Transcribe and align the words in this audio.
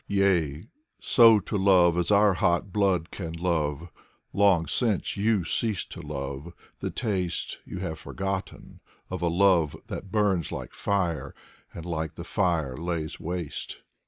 Yea, 0.07 0.65
so 0.99 1.37
to 1.37 1.55
love 1.55 1.95
as 1.95 2.09
our 2.09 2.33
hot 2.33 2.73
blood 2.73 3.11
can 3.11 3.33
love 3.33 3.91
Long 4.33 4.65
since 4.65 5.15
you 5.15 5.43
ceased 5.43 5.91
to 5.91 6.01
love; 6.01 6.53
the 6.79 6.89
taste 6.89 7.59
You 7.65 7.77
have 7.81 7.99
forgotten, 7.99 8.79
of 9.11 9.21
a 9.21 9.27
love 9.27 9.77
That 9.89 10.11
burns 10.11 10.51
like 10.51 10.73
fire 10.73 11.35
and 11.71 11.85
like 11.85 12.15
the 12.15 12.23
fire 12.23 12.75
lays 12.75 13.19
waste. 13.19 13.81